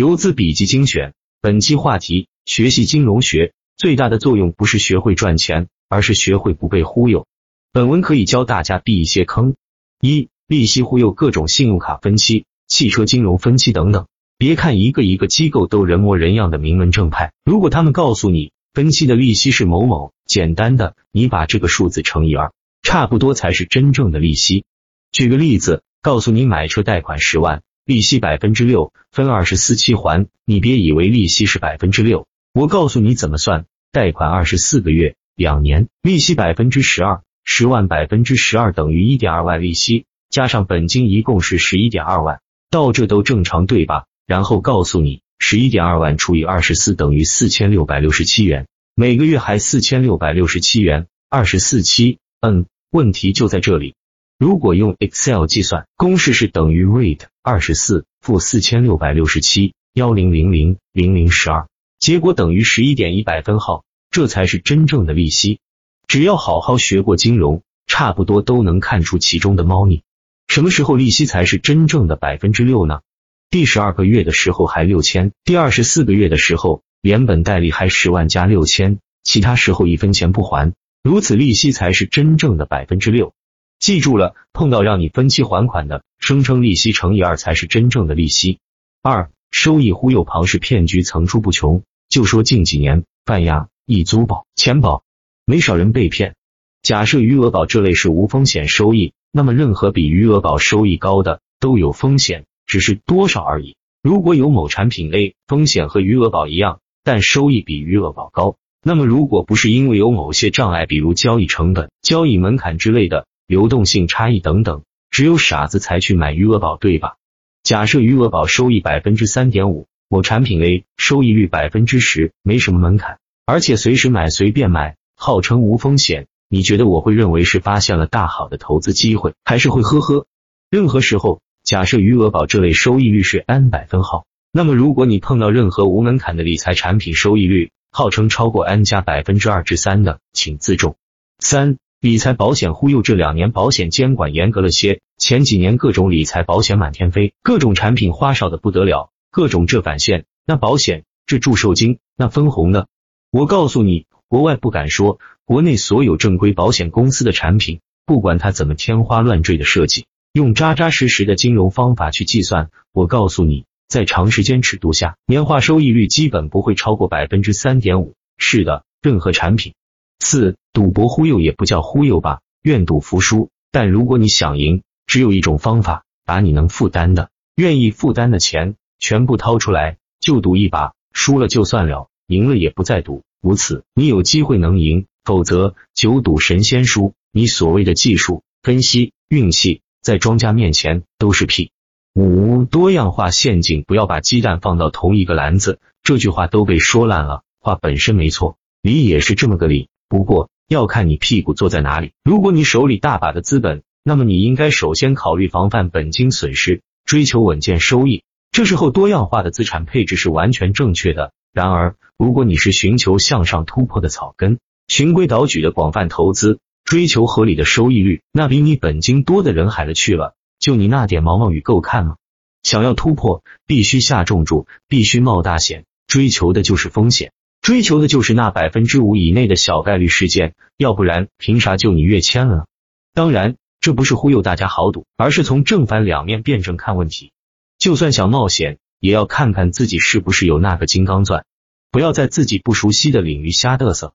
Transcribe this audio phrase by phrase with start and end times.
[0.00, 1.12] 游资笔记精选，
[1.42, 7.26] 本期话题：学习金融学最大的作用不是学会赚钱，而是学会不被忽悠。
[7.70, 9.56] 本文可以教大家避一些坑：
[10.00, 14.06] 一、利息忽悠，各种信用卡分期、汽车金融分期等等。
[14.38, 24.64] 别看一个一个机构都人模人样的名门正派，如果他们告诉你分期的利息是某某，简单的，你把这个数字乘以二，差不多才是真正的利息。
[25.12, 27.60] 举个例子，告诉你买车贷款十万。
[27.84, 30.26] 利息百分之六，分二十四期还。
[30.44, 33.66] 你别以为利息是百分之六，我告诉你怎么算。
[33.92, 42.40] 贷款二十四个月，两年，利息百分之十二，十万百分之十二等于一点二万利息，加上本金一共是十一点二万。
[42.70, 44.06] 到这都正常对吧？
[44.26, 52.18] 然后告诉你，十一点二万除以二十四等于四千六百六十七元，每个月还四千六百六十七元，二十四期。
[52.40, 53.94] 嗯，问题就在这里。
[54.38, 65.58] 如果用 Excel 计算，公式是等于 rate 二十四负四千六百六十七幺零零零零零十二，结果等于十一点一百分号，这才是真正的利息。
[66.06, 70.02] 只要好好学过金融，差不多都能看出其中的猫腻。
[70.48, 73.00] 什么时候利息才是真正的百分之六呢？
[73.48, 83.32] 第十二个月的时候还六千，第二十四个月的时候连本带利还十万加六千，其他时候一分钱不还，如此利息才是真正的百分之六。
[83.80, 88.58] 记住了，碰到让你分期还款的，声称利息乘以二才是真正的利息。
[89.02, 91.82] 二、收益忽悠庞氏骗局层出不穷。
[92.10, 95.02] 就说近几年，泛亚、易租宝、钱宝，
[95.46, 96.34] 没少人被骗。
[96.82, 103.76] 假设余额宝这类是无风险收益，那么任何比余额宝收益高的都有风险，只是多少而已。
[104.02, 113.26] 如果有某产品 A 风险和余额宝一样，但收益比余额宝高，那么如果不是因为有某些障碍，比如交易成本、交易门槛之类的。
[113.50, 117.16] 流动性差异等等，只有傻子才去买余额宝，对吧？
[117.64, 126.28] 假设余额宝收益百分之三点五，某产品 A 收益率百分之十，没什么门槛，而且随时买随便买，号称无风险。
[126.48, 130.26] 你觉得我会认为是发现了大好的投资机会，还是会呵呵？
[130.70, 140.94] 任何时候，假设余额宝这类收益率是 N 百分号，那么如果你碰到任何无门槛的理财产品，收益率号称超过 N 加百分之二至三的，请自重。
[141.40, 141.78] 三。
[142.00, 152.88] 理财保险忽悠，这两年保险监管严格了些，前几年各种理财保险满天飞，各种产品花哨的不得了，各种这返现那保险，这祝寿金那分红的。
[153.30, 168.14] 我告诉你，国外不敢说，国内所有正规保险公司的产品，不管它怎么天花乱坠的设计，用扎扎实实的金融方法去计算，我告诉你，在长时间尺度下，年化收益率基本不会超过百分之三点五。
[168.38, 169.74] 是的，任何产品。
[170.20, 173.50] 四赌博忽悠也不叫忽悠吧，愿赌服输。
[173.72, 183.22] 但如果你想赢，只有一种方法，把你能负担的、愿意负担的钱全部掏出来，就赌一把，输了就算了，赢了也不再赌。
[183.40, 187.14] 如此，你有机会能赢；否则，九赌神仙输。
[187.32, 191.70] 你所谓的技术分析、运气，在庄家面前都是屁。
[192.12, 195.78] 五多样化陷阱，不要把鸡蛋放到同一个篮子。
[196.02, 199.88] 这句话都被说烂了，话本身没错，理也是这么个理。
[200.10, 202.12] 不过要看你屁股坐在哪里。
[202.24, 208.24] 如果你手里大把的资本，那么你应该首先考虑防范本金损失，追求稳健收益。
[208.50, 211.32] 这时候多样化的资产配置是完全正确的。
[211.52, 220.34] 然而，如果你是寻求向上突破的草根，循规蹈矩的广泛投资，追求合理的收益率，那比你本金多的人海了去了。
[220.58, 222.16] 就你那点毛毛雨够看吗？
[222.64, 227.32] 想要突破，必须下重注，必须冒大险，追求的就是风险。
[227.60, 232.66] 追求的就是那百分之五以内的小概率事件，要不然凭啥就你跃迁了？
[233.12, 237.32] 当然，这不是忽悠大家豪赌，而是从正反两面辩证看问题。
[237.78, 241.44] 就算想冒险，也要看看自己是不是有那个金刚钻，
[241.90, 244.14] 不要在自己不熟悉的领域瞎嘚瑟。